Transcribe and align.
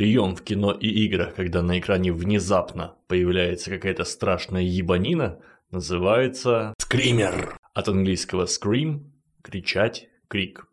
прием 0.00 0.34
в 0.34 0.40
кино 0.40 0.72
и 0.72 0.88
играх, 1.04 1.34
когда 1.34 1.60
на 1.60 1.78
экране 1.78 2.10
внезапно 2.10 2.94
появляется 3.06 3.68
какая-то 3.68 4.04
страшная 4.04 4.62
ебанина, 4.62 5.40
называется 5.70 6.72
скример. 6.78 7.54
От 7.74 7.88
английского 7.88 8.46
scream– 8.46 9.10
кричать, 9.42 10.08
крик. 10.26 10.69